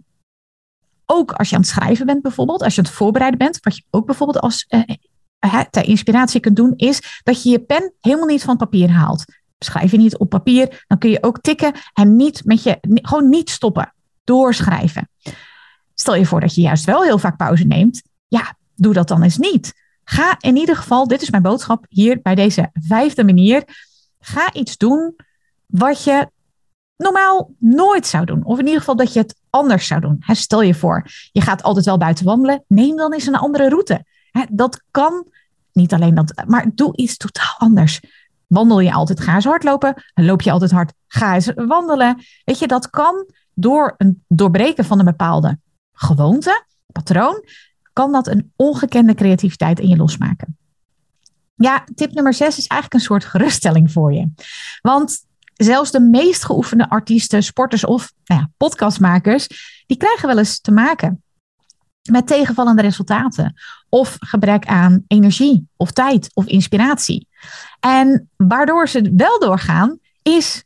ook 1.06 1.32
als 1.32 1.48
je 1.48 1.54
aan 1.54 1.60
het 1.60 1.70
schrijven 1.70 2.06
bent 2.06 2.22
bijvoorbeeld. 2.22 2.62
Als 2.62 2.74
je 2.74 2.80
aan 2.80 2.86
het 2.86 2.96
voorbereiden 2.96 3.38
bent. 3.38 3.58
Wat 3.60 3.76
je 3.76 3.82
ook 3.90 4.06
bijvoorbeeld 4.06 4.40
als 4.40 4.66
uh, 4.68 5.60
ter 5.70 5.84
inspiratie 5.84 6.40
kunt 6.40 6.56
doen. 6.56 6.72
Is 6.76 7.20
dat 7.22 7.42
je 7.42 7.50
je 7.50 7.58
pen 7.58 7.92
helemaal 8.00 8.26
niet 8.26 8.42
van 8.42 8.56
papier 8.56 8.90
haalt. 8.90 9.24
Schrijf 9.58 9.90
je 9.90 9.96
niet 9.96 10.18
op 10.18 10.28
papier. 10.28 10.84
Dan 10.86 10.98
kun 10.98 11.10
je 11.10 11.22
ook 11.22 11.40
tikken. 11.40 11.72
En 11.92 12.16
niet 12.16 12.44
met 12.44 12.62
je, 12.62 12.78
gewoon 12.80 13.28
niet 13.28 13.50
stoppen. 13.50 13.94
Doorschrijven. 14.24 15.08
Stel 15.94 16.14
je 16.14 16.26
voor 16.26 16.40
dat 16.40 16.54
je 16.54 16.60
juist 16.60 16.84
wel 16.84 17.02
heel 17.02 17.18
vaak 17.18 17.36
pauze 17.36 17.64
neemt. 17.64 18.02
Ja, 18.28 18.56
doe 18.74 18.92
dat 18.92 19.08
dan 19.08 19.22
eens 19.22 19.38
niet. 19.38 19.72
Ga 20.04 20.36
in 20.40 20.56
ieder 20.56 20.76
geval, 20.76 21.08
dit 21.08 21.22
is 21.22 21.30
mijn 21.30 21.42
boodschap 21.42 21.84
hier 21.88 22.20
bij 22.22 22.34
deze 22.34 22.70
vijfde 22.72 23.24
manier. 23.24 23.62
Ga 24.20 24.52
iets 24.52 24.76
doen 24.76 25.16
wat 25.66 26.04
je 26.04 26.28
normaal 26.96 27.54
nooit 27.58 28.06
zou 28.06 28.24
doen. 28.24 28.44
Of 28.44 28.58
in 28.58 28.64
ieder 28.64 28.80
geval 28.80 28.96
dat 28.96 29.12
je 29.12 29.18
het 29.18 29.36
anders 29.50 29.86
zou 29.86 30.00
doen. 30.00 30.22
stel 30.26 30.62
je 30.62 30.74
voor, 30.74 31.06
je 31.32 31.40
gaat 31.40 31.62
altijd 31.62 31.84
wel 31.84 31.98
buiten 31.98 32.24
wandelen. 32.24 32.64
Neem 32.68 32.96
dan 32.96 33.12
eens 33.12 33.26
een 33.26 33.36
andere 33.36 33.68
route. 33.68 34.04
dat 34.50 34.82
kan, 34.90 35.26
niet 35.72 35.92
alleen 35.92 36.14
dat, 36.14 36.42
maar 36.46 36.70
doe 36.74 36.96
iets 36.96 37.16
totaal 37.16 37.54
anders. 37.58 38.00
Wandel 38.46 38.80
je 38.80 38.92
altijd, 38.92 39.20
ga 39.20 39.34
eens 39.34 39.44
hardlopen. 39.44 40.02
Loop 40.14 40.42
je 40.42 40.50
altijd 40.50 40.70
hard, 40.70 40.92
ga 41.06 41.34
eens 41.34 41.52
wandelen. 41.54 42.22
Weet 42.44 42.58
je, 42.58 42.66
dat 42.66 42.90
kan 42.90 43.26
door 43.54 43.94
een 43.96 44.24
doorbreken 44.28 44.84
van 44.84 44.98
een 44.98 45.04
bepaalde 45.04 45.58
gewoonte, 45.94 46.64
patroon, 46.92 47.44
kan 47.92 48.12
dat 48.12 48.26
een 48.26 48.52
ongekende 48.56 49.14
creativiteit 49.14 49.78
in 49.78 49.88
je 49.88 49.96
losmaken. 49.96 50.56
Ja, 51.54 51.84
tip 51.94 52.12
nummer 52.12 52.34
zes 52.34 52.58
is 52.58 52.66
eigenlijk 52.66 52.94
een 52.94 53.08
soort 53.08 53.24
geruststelling 53.24 53.92
voor 53.92 54.12
je. 54.12 54.30
Want 54.80 55.24
zelfs 55.54 55.90
de 55.90 56.00
meest 56.00 56.44
geoefende 56.44 56.88
artiesten, 56.88 57.42
sporters 57.42 57.84
of 57.84 58.12
nou 58.24 58.40
ja, 58.40 58.50
podcastmakers, 58.56 59.48
die 59.86 59.96
krijgen 59.96 60.28
wel 60.28 60.38
eens 60.38 60.60
te 60.60 60.72
maken 60.72 61.22
met 62.10 62.26
tegenvallende 62.26 62.82
resultaten 62.82 63.54
of 63.88 64.16
gebrek 64.20 64.66
aan 64.66 65.04
energie 65.06 65.68
of 65.76 65.90
tijd 65.90 66.30
of 66.34 66.46
inspiratie. 66.46 67.28
En 67.80 68.30
waardoor 68.36 68.88
ze 68.88 69.12
wel 69.16 69.38
doorgaan, 69.38 69.98
is 70.22 70.64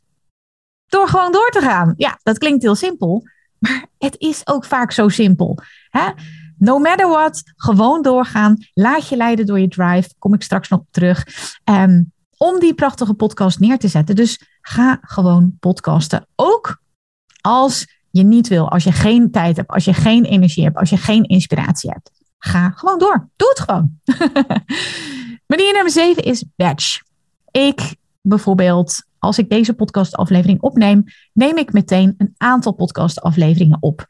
door 0.87 1.07
gewoon 1.07 1.31
door 1.31 1.49
te 1.49 1.61
gaan. 1.61 1.93
Ja, 1.97 2.19
dat 2.23 2.37
klinkt 2.37 2.63
heel 2.63 2.75
simpel, 2.75 3.23
maar 3.59 3.85
het 3.97 4.15
is 4.17 4.47
ook 4.47 4.65
vaak 4.65 4.91
zo 4.91 5.07
simpel. 5.07 5.57
Hè? 5.89 6.09
No 6.57 6.79
matter 6.79 7.07
what, 7.07 7.43
gewoon 7.55 8.01
doorgaan. 8.01 8.57
Laat 8.73 9.07
je 9.07 9.15
leiden 9.15 9.45
door 9.45 9.59
je 9.59 9.67
drive. 9.67 10.09
Kom 10.19 10.33
ik 10.33 10.43
straks 10.43 10.69
nog 10.69 10.81
terug. 10.91 11.27
Um, 11.63 12.11
om 12.37 12.59
die 12.59 12.73
prachtige 12.73 13.13
podcast 13.13 13.59
neer 13.59 13.77
te 13.77 13.87
zetten. 13.87 14.15
Dus 14.15 14.41
ga 14.61 14.97
gewoon 15.01 15.57
podcasten. 15.59 16.27
Ook 16.35 16.81
Als 17.41 17.87
je 18.11 18.23
niet 18.23 18.47
wil, 18.47 18.69
als 18.69 18.83
je 18.83 18.91
geen 18.91 19.31
tijd 19.31 19.57
hebt, 19.57 19.69
als 19.69 19.85
je 19.85 19.93
geen 19.93 20.25
energie 20.25 20.63
hebt, 20.63 20.77
als 20.77 20.89
je 20.89 20.97
geen 20.97 21.23
inspiratie 21.23 21.89
hebt, 21.89 22.11
ga 22.37 22.71
gewoon 22.75 22.99
door. 22.99 23.29
Doe 23.35 23.49
het 23.49 23.59
gewoon. 23.59 23.99
Manier 25.51 25.73
nummer 25.73 25.91
zeven 25.91 26.23
is 26.23 26.43
batch. 26.55 27.01
Ik 27.51 27.95
bijvoorbeeld, 28.29 29.03
als 29.17 29.37
ik 29.37 29.49
deze 29.49 29.73
podcastaflevering 29.73 30.61
opneem, 30.61 31.03
neem 31.33 31.57
ik 31.57 31.73
meteen 31.73 32.13
een 32.17 32.33
aantal 32.37 32.71
podcastafleveringen 32.71 33.77
op. 33.81 34.07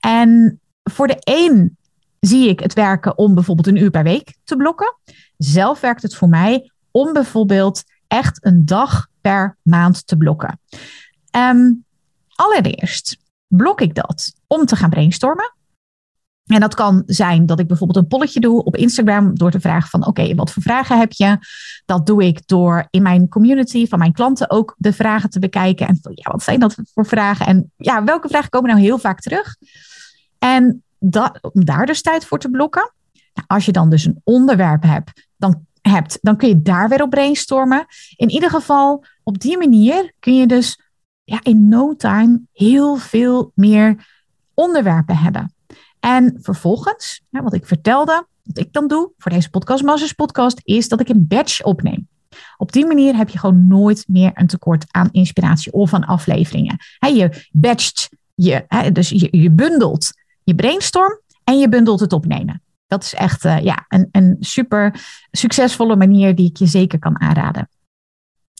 En 0.00 0.60
voor 0.82 1.06
de 1.06 1.16
een 1.20 1.76
zie 2.20 2.48
ik 2.48 2.60
het 2.60 2.72
werken 2.72 3.18
om 3.18 3.34
bijvoorbeeld 3.34 3.66
een 3.66 3.82
uur 3.82 3.90
per 3.90 4.02
week 4.02 4.36
te 4.44 4.56
blokken. 4.56 4.96
Zelf 5.36 5.80
werkt 5.80 6.02
het 6.02 6.14
voor 6.14 6.28
mij 6.28 6.70
om 6.90 7.12
bijvoorbeeld 7.12 7.82
echt 8.06 8.44
een 8.44 8.64
dag 8.64 9.06
per 9.20 9.56
maand 9.62 10.06
te 10.06 10.16
blokken. 10.16 10.60
Um, 11.36 11.84
allereerst 12.34 13.18
blok 13.46 13.80
ik 13.80 13.94
dat 13.94 14.32
om 14.46 14.66
te 14.66 14.76
gaan 14.76 14.90
brainstormen. 14.90 15.56
En 16.48 16.60
dat 16.60 16.74
kan 16.74 17.02
zijn 17.06 17.46
dat 17.46 17.60
ik 17.60 17.66
bijvoorbeeld 17.66 17.98
een 17.98 18.10
polletje 18.10 18.40
doe 18.40 18.64
op 18.64 18.76
Instagram 18.76 19.34
door 19.34 19.50
te 19.50 19.60
vragen 19.60 19.88
van 19.88 20.06
oké, 20.06 20.34
wat 20.34 20.52
voor 20.52 20.62
vragen 20.62 20.98
heb 20.98 21.12
je? 21.12 21.38
Dat 21.84 22.06
doe 22.06 22.24
ik 22.24 22.46
door 22.46 22.86
in 22.90 23.02
mijn 23.02 23.28
community 23.28 23.86
van 23.86 23.98
mijn 23.98 24.12
klanten 24.12 24.50
ook 24.50 24.74
de 24.78 24.92
vragen 24.92 25.30
te 25.30 25.38
bekijken. 25.38 25.86
En 25.86 25.98
ja, 26.02 26.30
wat 26.30 26.42
zijn 26.42 26.60
dat 26.60 26.76
voor 26.94 27.06
vragen? 27.06 27.46
En 27.46 27.72
ja, 27.76 28.04
welke 28.04 28.28
vragen 28.28 28.50
komen 28.50 28.70
nou 28.70 28.82
heel 28.82 28.98
vaak 28.98 29.20
terug? 29.20 29.56
En 30.38 30.82
dat, 30.98 31.38
om 31.52 31.64
daar 31.64 31.86
dus 31.86 32.02
tijd 32.02 32.24
voor 32.24 32.38
te 32.38 32.50
blokken. 32.50 32.92
Nou, 33.34 33.46
als 33.46 33.64
je 33.64 33.72
dan 33.72 33.90
dus 33.90 34.04
een 34.04 34.20
onderwerp 34.24 34.82
hebt, 34.82 35.28
dan, 35.36 35.66
hebt, 35.80 36.18
dan 36.22 36.36
kun 36.36 36.48
je 36.48 36.62
daar 36.62 36.88
weer 36.88 37.02
op 37.02 37.10
brainstormen. 37.10 37.86
In 38.16 38.30
ieder 38.30 38.50
geval, 38.50 39.04
op 39.22 39.38
die 39.38 39.58
manier 39.58 40.12
kun 40.18 40.36
je 40.36 40.46
dus 40.46 40.80
ja, 41.24 41.40
in 41.42 41.68
no 41.68 41.96
time 41.96 42.40
heel 42.52 42.96
veel 42.96 43.52
meer 43.54 44.06
onderwerpen 44.54 45.16
hebben. 45.16 45.52
En 46.00 46.38
vervolgens, 46.40 47.22
wat 47.30 47.54
ik 47.54 47.66
vertelde, 47.66 48.26
wat 48.42 48.58
ik 48.58 48.72
dan 48.72 48.88
doe 48.88 49.10
voor 49.18 49.30
deze 49.30 49.50
Podcast 49.50 49.82
Masters 49.84 50.12
podcast, 50.12 50.60
is 50.64 50.88
dat 50.88 51.00
ik 51.00 51.08
een 51.08 51.26
batch 51.26 51.62
opneem. 51.62 52.08
Op 52.56 52.72
die 52.72 52.86
manier 52.86 53.16
heb 53.16 53.28
je 53.28 53.38
gewoon 53.38 53.66
nooit 53.66 54.04
meer 54.08 54.30
een 54.34 54.46
tekort 54.46 54.84
aan 54.88 55.08
inspiratie 55.12 55.72
of 55.72 55.94
aan 55.94 56.04
afleveringen. 56.04 56.76
je 56.98 57.46
batcht, 57.52 58.08
je, 58.34 58.66
dus 58.92 59.08
je, 59.08 59.28
je 59.30 59.50
bundelt 59.50 60.12
je 60.48 60.54
brainstorm 60.54 61.20
en 61.44 61.58
je 61.58 61.68
bundelt 61.68 62.00
het 62.00 62.12
opnemen. 62.12 62.62
Dat 62.86 63.02
is 63.02 63.14
echt 63.14 63.44
uh, 63.44 63.62
ja, 63.62 63.84
een, 63.88 64.08
een 64.10 64.36
super 64.40 65.00
succesvolle 65.30 65.96
manier 65.96 66.34
die 66.34 66.48
ik 66.48 66.56
je 66.56 66.66
zeker 66.66 66.98
kan 66.98 67.20
aanraden. 67.20 67.68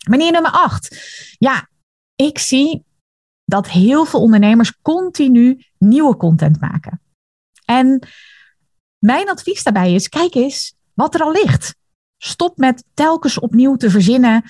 Manier 0.09 0.33
nummer 0.33 0.51
acht. 0.51 0.97
Ja, 1.39 1.69
ik 2.17 2.39
zie 2.39 2.85
dat 3.45 3.69
heel 3.69 4.05
veel 4.05 4.21
ondernemers 4.21 4.81
continu 4.83 5.65
nieuwe 5.79 6.17
content 6.17 6.61
maken. 6.61 7.01
En 7.71 8.09
mijn 8.99 9.31
advies 9.31 9.63
daarbij 9.63 9.93
is: 9.93 10.09
kijk 10.09 10.35
eens 10.35 10.75
wat 10.95 11.15
er 11.15 11.23
al 11.23 11.33
ligt. 11.33 11.75
Stop 12.17 12.57
met 12.57 12.85
telkens 12.95 13.39
opnieuw 13.39 13.77
te 13.77 13.91
verzinnen. 13.91 14.43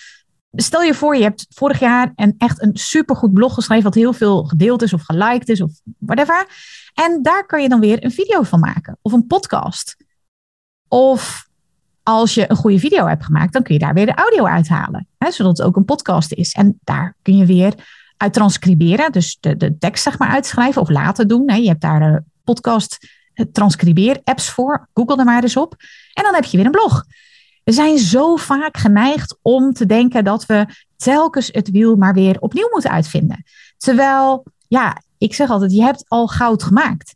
Stel 0.53 0.83
je 0.83 0.95
voor, 0.95 1.17
je 1.17 1.23
hebt 1.23 1.47
vorig 1.49 1.81
jaar 1.81 2.13
een, 2.15 2.35
echt 2.39 2.63
een 2.63 2.77
supergoed 2.77 3.33
blog 3.33 3.55
geschreven, 3.55 3.85
wat 3.85 3.95
heel 3.95 4.13
veel 4.13 4.45
gedeeld 4.45 4.83
is 4.83 4.93
of 4.93 5.03
geliked 5.03 5.49
is 5.49 5.61
of 5.61 5.73
whatever. 5.99 6.47
En 6.95 7.23
daar 7.23 7.47
kan 7.47 7.63
je 7.63 7.69
dan 7.69 7.81
weer 7.81 8.05
een 8.05 8.11
video 8.11 8.43
van 8.43 8.61
maken 8.61 8.99
of 9.03 9.13
een 9.13 9.27
podcast. 9.27 9.97
Of 10.89 11.49
als 12.03 12.35
je 12.35 12.51
een 12.51 12.57
goede 12.57 12.79
video 12.79 13.07
hebt 13.07 13.25
gemaakt, 13.25 13.53
dan 13.53 13.63
kun 13.63 13.75
je 13.75 13.81
daar 13.81 13.95
weer 13.95 14.07
de 14.07 14.15
audio 14.15 14.47
uithalen, 14.47 15.07
hè, 15.19 15.31
zodat 15.31 15.59
het 15.59 15.67
ook 15.67 15.77
een 15.77 15.85
podcast 15.85 16.33
is. 16.33 16.53
En 16.53 16.79
daar 16.85 17.17
kun 17.23 17.37
je 17.37 17.47
weer 17.47 17.75
uit 18.17 18.33
transcriberen, 18.33 19.13
dus 19.13 19.37
de, 19.41 19.57
de 19.57 19.79
tekst 19.79 20.03
zeg 20.03 20.19
maar 20.19 20.29
uitschrijven 20.29 20.83
of 20.83 20.89
laten 20.89 21.29
doen. 21.29 21.51
Hè. 21.51 21.57
Je 21.57 21.69
hebt 21.69 21.81
daar 21.81 22.01
de 22.01 22.23
podcast 22.53 22.99
eh, 23.35 23.47
transcribeer-apps 23.53 24.51
voor. 24.51 24.89
Google 24.95 25.17
er 25.17 25.25
maar 25.25 25.43
eens 25.43 25.57
op. 25.57 25.75
En 26.13 26.23
dan 26.23 26.35
heb 26.35 26.45
je 26.45 26.57
weer 26.57 26.67
een 26.67 26.73
blog. 26.73 27.05
We 27.65 27.73
zijn 27.73 27.99
zo 27.99 28.37
vaak 28.37 28.77
geneigd 28.77 29.39
om 29.43 29.73
te 29.73 29.87
denken 29.87 30.25
dat 30.25 30.47
we 30.47 30.67
telkens 30.97 31.49
het 31.53 31.71
wiel 31.71 31.97
maar 31.97 32.15
weer 32.15 32.41
opnieuw 32.41 32.69
moeten 32.71 32.91
uitvinden. 32.91 33.45
Terwijl, 33.77 34.45
ja, 34.69 35.03
ik 35.19 35.35
zeg 35.35 35.51
altijd, 35.51 35.73
je 35.73 35.83
hebt 35.83 36.05
al 36.09 36.27
goud 36.27 36.63
gemaakt. 36.63 37.15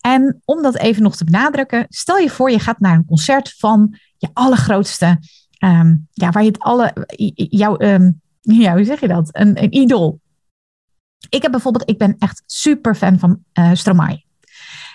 En 0.00 0.42
om 0.44 0.62
dat 0.62 0.76
even 0.76 1.02
nog 1.02 1.16
te 1.16 1.24
benadrukken, 1.24 1.86
stel 1.88 2.16
je 2.16 2.30
voor 2.30 2.50
je 2.50 2.58
gaat 2.58 2.80
naar 2.80 2.94
een 2.94 3.04
concert 3.04 3.54
van 3.58 3.98
je 4.16 4.28
allergrootste, 4.32 5.18
um, 5.64 6.08
ja, 6.12 6.30
waar 6.30 6.42
je 6.42 6.48
het 6.48 6.58
alle, 6.58 7.06
jouw, 7.34 7.80
um, 7.80 8.20
ja, 8.64 8.74
hoe 8.74 8.84
zeg 8.84 9.00
je 9.00 9.08
dat? 9.08 9.28
Een, 9.32 9.62
een 9.62 9.74
idool. 9.74 10.20
Ik 11.28 11.42
heb 11.42 11.50
bijvoorbeeld, 11.50 11.90
ik 11.90 11.98
ben 11.98 12.16
echt 12.18 12.42
super 12.46 12.94
fan 12.94 13.18
van 13.18 13.44
uh, 13.58 13.70
Stromae. 13.72 14.23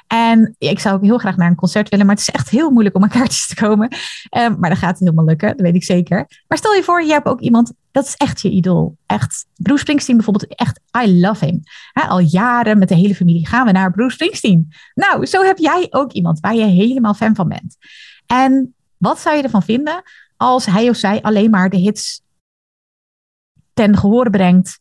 En 0.10 0.56
ik 0.58 0.80
zou 0.80 0.96
ook 0.96 1.04
heel 1.04 1.18
graag 1.18 1.38
naar 1.38 1.50
een 1.50 1.56
concert 1.56 1.90
willen, 1.90 2.06
maar 2.06 2.16
het 2.16 2.28
is 2.28 2.34
echt 2.34 2.50
heel 2.50 2.70
moeilijk 2.70 2.96
om 2.96 3.04
aan 3.04 3.10
kaartjes 3.10 3.48
te 3.48 3.56
komen. 3.56 3.96
Um, 4.38 4.60
maar 4.60 4.70
dat 4.70 4.80
gaat 4.80 5.00
helemaal 5.00 5.26
lukken, 5.26 5.50
dat 5.50 5.62
weet 5.62 5.76
ik 5.76 5.84
zeker. 5.84 6.44
Maar 6.48 6.58
stel 6.58 6.74
je 6.74 6.84
voor, 6.84 7.04
je 7.04 7.12
hebt 7.12 7.26
ook 7.26 7.40
iemand, 7.40 7.74
dat 7.92 8.06
is 8.06 8.16
echt 8.16 8.42
je 8.42 8.50
idool. 8.50 8.98
Echt, 9.06 9.46
Bruce 9.56 9.80
Springsteen 9.80 10.16
bijvoorbeeld, 10.16 10.56
echt, 10.56 10.80
I 11.04 11.20
love 11.20 11.46
him. 11.46 11.62
al 11.94 12.20
jaren 12.20 12.78
met 12.78 12.88
de 12.88 12.96
hele 12.96 13.16
familie 13.16 13.48
gaan 13.48 13.66
we 13.66 13.72
naar 13.72 13.92
Bruce 13.92 14.16
Springsteen. 14.16 14.74
Nou, 14.94 15.26
zo 15.26 15.44
heb 15.44 15.58
jij 15.58 15.88
ook 15.90 16.12
iemand 16.12 16.40
waar 16.40 16.56
je 16.56 16.66
helemaal 16.66 17.14
fan 17.14 17.36
van 17.36 17.48
bent. 17.48 17.78
En 18.26 18.76
wat 18.98 19.20
zou 19.20 19.36
je 19.36 19.44
ervan 19.44 19.64
vinden 19.64 20.04
als 20.38 20.66
hij 20.66 20.90
of 20.90 20.96
zij 20.96 21.22
alleen 21.22 21.50
maar 21.50 21.70
de 21.70 21.78
hits 21.78 22.22
ten 23.74 23.98
gehoor 23.98 24.30
brengt 24.30 24.80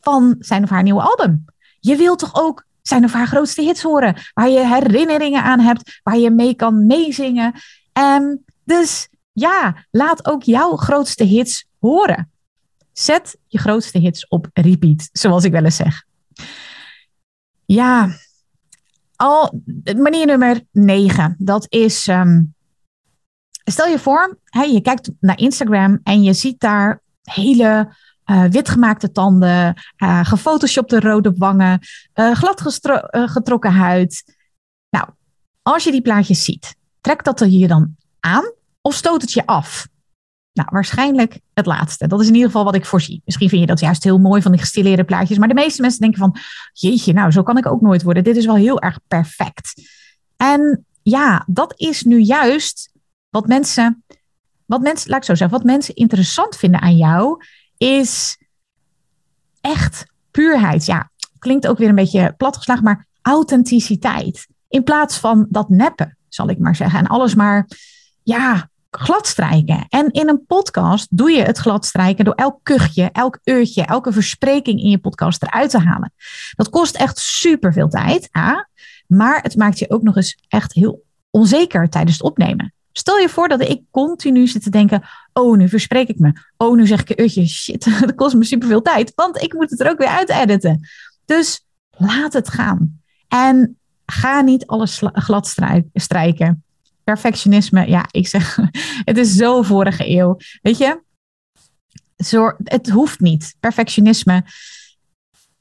van 0.00 0.36
zijn 0.38 0.62
of 0.62 0.70
haar 0.70 0.82
nieuwe 0.82 1.02
album? 1.02 1.44
Je 1.80 1.96
wilt 1.96 2.18
toch 2.18 2.34
ook 2.34 2.66
zijn 2.82 3.04
of 3.04 3.12
haar 3.12 3.26
grootste 3.26 3.62
hits 3.62 3.82
horen. 3.82 4.16
Waar 4.34 4.48
je 4.48 4.66
herinneringen 4.66 5.42
aan 5.42 5.60
hebt, 5.60 6.00
waar 6.02 6.18
je 6.18 6.30
mee 6.30 6.54
kan 6.54 6.86
meezingen. 6.86 7.54
En 7.92 8.44
dus 8.64 9.08
ja, 9.32 9.86
laat 9.90 10.26
ook 10.26 10.42
jouw 10.42 10.76
grootste 10.76 11.24
hits 11.24 11.66
horen. 11.78 12.30
Zet 12.92 13.36
je 13.46 13.58
grootste 13.58 13.98
hits 13.98 14.28
op 14.28 14.48
repeat, 14.52 15.08
zoals 15.12 15.44
ik 15.44 15.52
wel 15.52 15.64
eens 15.64 15.76
zeg. 15.76 16.04
Ja, 17.64 18.16
al, 19.16 19.62
manier 19.96 20.26
nummer 20.26 20.60
9, 20.70 21.36
dat 21.38 21.66
is. 21.68 22.06
Ehm, 22.06 22.42
stel 23.64 23.86
je 23.86 23.98
voor, 23.98 24.38
hè, 24.44 24.62
je 24.62 24.80
kijkt 24.80 25.10
naar 25.20 25.38
Instagram 25.38 26.00
en 26.02 26.22
je 26.22 26.32
ziet 26.32 26.60
daar 26.60 27.02
hele 27.22 27.96
uh, 28.26 28.44
witgemaakte 28.44 29.12
tanden, 29.12 29.82
uh, 29.98 30.24
gefotoshopte 30.24 31.00
rode 31.00 31.32
wangen, 31.36 31.78
uh, 32.14 32.34
glad 32.34 32.62
getrokken 33.10 33.72
huid. 33.72 34.36
Nou, 34.90 35.08
als 35.62 35.84
je 35.84 35.90
die 35.90 36.02
plaatjes 36.02 36.44
ziet, 36.44 36.74
trekt 37.00 37.24
dat 37.24 37.40
er 37.40 37.48
je 37.48 37.66
dan 37.66 37.96
aan 38.20 38.52
of 38.80 38.94
stoot 38.94 39.22
het 39.22 39.32
je 39.32 39.46
af? 39.46 39.90
Nou, 40.52 40.68
waarschijnlijk 40.72 41.40
het 41.54 41.66
laatste. 41.66 42.08
Dat 42.08 42.20
is 42.20 42.26
in 42.26 42.34
ieder 42.34 42.48
geval 42.48 42.64
wat 42.64 42.74
ik 42.74 42.84
voorzie. 42.84 43.22
Misschien 43.24 43.48
vind 43.48 43.60
je 43.60 43.66
dat 43.66 43.80
juist 43.80 44.04
heel 44.04 44.18
mooi 44.18 44.42
van 44.42 44.50
die 44.52 44.60
gestileerde 44.60 45.04
plaatjes. 45.04 45.38
Maar 45.38 45.48
de 45.48 45.54
meeste 45.54 45.80
mensen 45.80 46.00
denken 46.00 46.18
van, 46.18 46.36
jeetje, 46.72 47.12
nou, 47.12 47.30
zo 47.30 47.42
kan 47.42 47.58
ik 47.58 47.66
ook 47.66 47.80
nooit 47.80 48.02
worden. 48.02 48.24
Dit 48.24 48.36
is 48.36 48.46
wel 48.46 48.54
heel 48.54 48.80
erg 48.80 48.98
perfect. 49.08 49.82
En 50.36 50.86
ja, 51.02 51.44
dat 51.46 51.74
is 51.76 52.02
nu 52.02 52.18
juist 52.18 52.92
wat 53.28 53.46
mensen, 53.46 54.04
wat 54.66 54.80
mensen, 54.80 55.10
laat 55.10 55.18
ik 55.18 55.24
zo 55.24 55.34
zeggen, 55.34 55.56
wat 55.56 55.66
mensen 55.66 55.94
interessant 55.94 56.56
vinden 56.56 56.80
aan 56.80 56.96
jou, 56.96 57.44
is 57.82 58.38
echt 59.60 60.06
puurheid. 60.30 60.84
Ja, 60.84 61.10
klinkt 61.38 61.66
ook 61.66 61.78
weer 61.78 61.88
een 61.88 61.94
beetje 61.94 62.34
platgeslagen, 62.36 62.84
maar 62.84 63.06
authenticiteit. 63.22 64.46
In 64.68 64.82
plaats 64.82 65.18
van 65.18 65.46
dat 65.50 65.68
neppen, 65.68 66.16
zal 66.28 66.48
ik 66.48 66.58
maar 66.58 66.76
zeggen. 66.76 66.98
En 66.98 67.06
alles 67.06 67.34
maar, 67.34 67.68
ja, 68.22 68.70
gladstrijken. 68.90 69.86
En 69.88 70.10
in 70.10 70.28
een 70.28 70.46
podcast 70.46 71.06
doe 71.10 71.30
je 71.30 71.42
het 71.42 71.58
gladstrijken 71.58 72.24
door 72.24 72.34
elk 72.34 72.58
kuchje, 72.62 73.10
elk 73.12 73.38
uurtje, 73.44 73.82
elke 73.82 74.12
verspreking 74.12 74.80
in 74.80 74.90
je 74.90 74.98
podcast 74.98 75.42
eruit 75.42 75.70
te 75.70 75.78
halen. 75.78 76.12
Dat 76.54 76.70
kost 76.70 76.96
echt 76.96 77.18
super 77.18 77.72
veel 77.72 77.88
tijd, 77.88 78.28
ja, 78.32 78.68
maar 79.06 79.42
het 79.42 79.56
maakt 79.56 79.78
je 79.78 79.90
ook 79.90 80.02
nog 80.02 80.16
eens 80.16 80.38
echt 80.48 80.72
heel 80.72 81.04
onzeker 81.30 81.88
tijdens 81.88 82.16
het 82.16 82.26
opnemen. 82.26 82.74
Stel 82.92 83.18
je 83.18 83.28
voor 83.28 83.48
dat 83.48 83.60
ik 83.60 83.82
continu 83.90 84.46
zit 84.46 84.62
te 84.62 84.70
denken: 84.70 85.02
oh, 85.32 85.56
nu 85.56 85.68
verspreek 85.68 86.08
ik 86.08 86.18
me. 86.18 86.32
Oh, 86.56 86.76
nu 86.76 86.86
zeg 86.86 87.00
ik 87.00 87.10
een 87.10 87.22
uurtje. 87.22 87.46
Shit, 87.46 87.84
dat 88.00 88.14
kost 88.14 88.34
me 88.34 88.44
superveel 88.44 88.82
tijd, 88.82 89.12
want 89.14 89.42
ik 89.42 89.52
moet 89.52 89.70
het 89.70 89.80
er 89.80 89.90
ook 89.90 89.98
weer 89.98 90.08
uit 90.08 90.30
editen. 90.30 90.88
Dus 91.24 91.66
laat 91.90 92.32
het 92.32 92.48
gaan. 92.48 93.00
En 93.28 93.78
ga 94.06 94.40
niet 94.40 94.66
alles 94.66 95.02
glad 95.12 95.56
strijken. 95.92 96.64
Perfectionisme, 97.04 97.88
ja, 97.88 98.06
ik 98.10 98.28
zeg, 98.28 98.58
het 99.04 99.18
is 99.18 99.34
zo 99.34 99.62
vorige 99.62 100.08
eeuw. 100.08 100.36
Weet 100.62 100.78
je, 100.78 101.02
het 102.64 102.88
hoeft 102.88 103.20
niet. 103.20 103.54
Perfectionisme. 103.60 104.44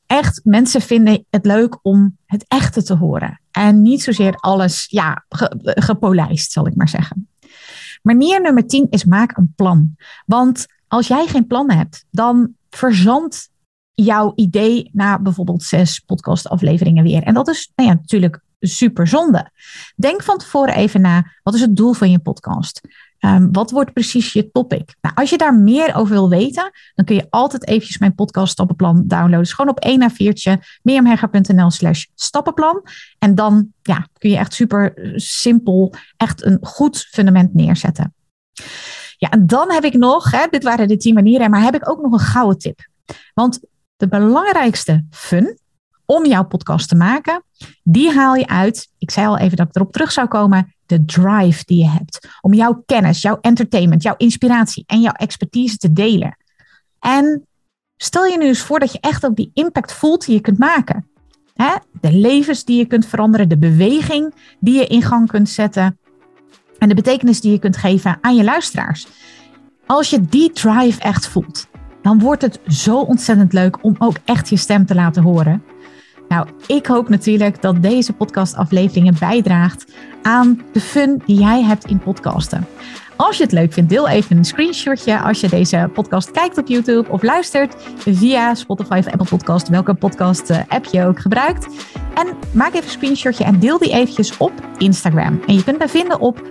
Echt, 0.05 0.41
mensen 0.43 0.81
vinden 0.81 1.25
het 1.29 1.45
leuk 1.45 1.79
om 1.81 2.17
het 2.25 2.45
echte 2.47 2.83
te 2.83 2.95
horen. 2.95 3.40
En 3.51 3.81
niet 3.81 4.03
zozeer 4.03 4.36
alles 4.36 4.86
ja, 4.89 5.25
gepolijst, 5.63 6.51
zal 6.51 6.67
ik 6.67 6.75
maar 6.75 6.89
zeggen. 6.89 7.29
Manier 8.01 8.41
nummer 8.41 8.67
10 8.67 8.88
is 8.89 9.05
maak 9.05 9.38
een 9.38 9.53
plan. 9.55 9.96
Want 10.25 10.65
als 10.88 11.08
jij 11.08 11.27
geen 11.27 11.48
plan 11.48 11.72
hebt, 11.72 12.05
dan 12.12 12.53
verzandt 12.70 13.50
jouw 13.93 14.31
idee 14.36 14.89
na 14.93 15.20
bijvoorbeeld 15.20 15.63
zes 15.63 16.00
podcastafleveringen 16.00 17.03
weer. 17.03 17.24
En 17.24 17.34
dat 17.34 17.48
is 17.48 17.72
nou 17.75 17.89
ja, 17.89 17.96
natuurlijk 17.96 18.41
super 18.60 19.08
zonde. 19.08 19.51
Denk 19.96 20.24
van 20.24 20.38
tevoren 20.38 20.75
even 20.75 21.01
na, 21.01 21.31
wat 21.43 21.53
is 21.53 21.62
het 21.62 21.75
doel 21.75 21.93
van 21.93 22.12
je 22.12 22.20
podcast? 22.20 22.81
Um, 23.25 23.51
wat 23.51 23.71
wordt 23.71 23.93
precies 23.93 24.33
je 24.33 24.51
topic? 24.51 24.95
Nou, 25.01 25.15
als 25.15 25.29
je 25.29 25.37
daar 25.37 25.55
meer 25.55 25.95
over 25.95 26.13
wil 26.13 26.29
weten, 26.29 26.71
dan 26.95 27.05
kun 27.05 27.15
je 27.15 27.27
altijd 27.29 27.67
eventjes 27.67 27.97
mijn 27.97 28.15
podcast 28.15 28.51
stappenplan 28.51 29.03
downloaden. 29.07 29.39
Dus 29.39 29.53
gewoon 29.53 29.71
op 29.71 29.79
1 29.79 30.01
a 30.01 30.11
4'tje, 30.11 30.79
mirjamhegger.nl 30.81 31.71
slash 31.71 32.05
stappenplan. 32.15 32.83
En 33.19 33.35
dan 33.35 33.67
ja, 33.81 34.07
kun 34.17 34.29
je 34.29 34.37
echt 34.37 34.53
super 34.53 35.11
simpel 35.15 35.93
echt 36.17 36.45
een 36.45 36.57
goed 36.61 37.07
fundament 37.11 37.53
neerzetten. 37.53 38.13
Ja, 39.17 39.29
en 39.29 39.47
dan 39.47 39.71
heb 39.71 39.83
ik 39.83 39.93
nog, 39.93 40.31
hè, 40.31 40.45
dit 40.49 40.63
waren 40.63 40.87
de 40.87 40.97
10 40.97 41.13
manieren, 41.13 41.49
maar 41.49 41.61
heb 41.61 41.75
ik 41.75 41.89
ook 41.89 42.01
nog 42.01 42.11
een 42.11 42.19
gouden 42.19 42.57
tip. 42.57 42.79
Want 43.33 43.59
de 43.95 44.07
belangrijkste 44.07 45.05
fun 45.09 45.59
om 46.12 46.25
jouw 46.25 46.44
podcast 46.44 46.89
te 46.89 46.96
maken, 46.96 47.44
die 47.84 48.12
haal 48.12 48.36
je 48.36 48.48
uit. 48.48 48.89
Ik 48.98 49.12
zei 49.12 49.27
al 49.27 49.38
even 49.38 49.58
dat 49.58 49.68
ik 49.68 49.75
erop 49.75 49.91
terug 49.91 50.12
zou 50.12 50.27
komen. 50.27 50.75
De 50.86 51.06
drive 51.06 51.65
die 51.65 51.77
je 51.77 51.89
hebt 51.89 52.27
om 52.41 52.53
jouw 52.53 52.84
kennis, 52.86 53.22
jouw 53.22 53.38
entertainment, 53.41 54.03
jouw 54.03 54.15
inspiratie 54.18 54.84
en 54.88 55.01
jouw 55.01 55.13
expertise 55.13 55.77
te 55.77 55.94
delen. 55.94 56.38
En 57.00 57.48
stel 57.98 58.25
je 58.25 58.38
nu 58.38 58.46
eens 58.46 58.62
voor 58.62 58.80
dat 58.80 58.91
je 58.91 59.00
echt 59.00 59.25
ook 59.25 59.36
die 59.36 59.51
impact 59.53 59.94
voelt 59.94 60.25
die 60.25 60.36
je 60.36 60.41
kunt 60.41 60.58
maken. 60.58 61.10
De 62.01 62.13
levens 62.13 62.63
die 62.63 62.77
je 62.77 62.86
kunt 62.86 63.06
veranderen, 63.06 63.50
de 63.50 63.58
beweging 63.58 64.34
die 64.60 64.75
je 64.75 64.88
in 64.88 65.01
gang 65.01 65.27
kunt 65.27 65.50
zetten 65.50 66.00
en 66.77 66.89
de 66.89 66.96
betekenis 66.96 67.41
die 67.41 67.51
je 67.51 67.60
kunt 67.60 67.77
geven 67.77 68.18
aan 68.22 68.36
je 68.36 68.44
luisteraars. 68.44 69.08
Als 69.86 70.10
je 70.10 70.22
die 70.22 70.51
drive 70.51 71.01
echt 71.01 71.27
voelt, 71.27 71.68
dan 72.01 72.20
wordt 72.20 72.41
het 72.41 72.60
zo 72.68 73.00
ontzettend 73.00 73.53
leuk 73.53 73.84
om 73.84 73.96
ook 74.00 74.15
echt 74.25 74.50
je 74.50 74.58
stem 74.58 74.86
te 74.86 74.96
laten 74.96 75.24
horen. 75.24 75.70
Nou, 76.31 76.47
ik 76.67 76.85
hoop 76.85 77.09
natuurlijk 77.09 77.61
dat 77.61 77.81
deze 77.81 78.13
podcastafleveringen 78.13 79.15
bijdraagt 79.19 79.85
aan 80.21 80.61
de 80.73 80.79
fun 80.79 81.21
die 81.25 81.39
jij 81.39 81.63
hebt 81.63 81.85
in 81.85 82.00
podcasten. 82.00 82.67
Als 83.21 83.37
je 83.37 83.43
het 83.43 83.51
leuk 83.51 83.73
vindt, 83.73 83.89
deel 83.89 84.07
even 84.07 84.37
een 84.37 84.45
screenshotje 84.45 85.19
als 85.19 85.39
je 85.39 85.49
deze 85.49 85.89
podcast 85.93 86.31
kijkt 86.31 86.57
op 86.57 86.67
YouTube 86.67 87.09
of 87.09 87.23
luistert 87.23 87.75
via 87.97 88.55
Spotify 88.55 88.97
of 88.97 89.07
Apple 89.07 89.25
Podcast, 89.25 89.67
welke 89.67 89.93
podcast 89.93 90.49
eh, 90.49 90.59
app 90.67 90.85
je 90.85 91.05
ook 91.05 91.19
gebruikt. 91.19 91.67
En 92.13 92.27
maak 92.53 92.73
even 92.73 92.83
een 92.83 92.89
screenshotje 92.89 93.43
en 93.43 93.59
deel 93.59 93.77
die 93.77 93.91
eventjes 93.91 94.37
op 94.37 94.51
Instagram. 94.77 95.41
En 95.47 95.53
je 95.53 95.63
kunt 95.63 95.77
mij 95.77 95.89
vinden 95.89 96.19
op 96.19 96.41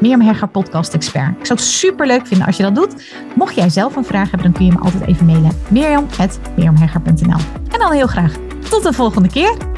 Mirjam 0.00 0.50
Podcast 0.52 0.94
Expert. 0.94 1.38
Ik 1.38 1.46
zou 1.46 1.58
het 1.58 1.68
super 1.68 2.06
leuk 2.06 2.26
vinden 2.26 2.46
als 2.46 2.56
je 2.56 2.62
dat 2.62 2.74
doet. 2.74 3.04
Mocht 3.34 3.54
jij 3.54 3.68
zelf 3.68 3.96
een 3.96 4.04
vraag 4.04 4.30
hebben, 4.30 4.42
dan 4.42 4.52
kun 4.52 4.64
je 4.64 4.72
me 4.72 4.78
altijd 4.78 5.06
even 5.06 5.26
mailen. 5.26 5.50
mirjam.mirjamhegger.nl 5.68 7.40
En 7.70 7.78
dan 7.78 7.92
heel 7.92 8.06
graag 8.06 8.34
tot 8.70 8.82
de 8.82 8.92
volgende 8.92 9.28
keer. 9.28 9.77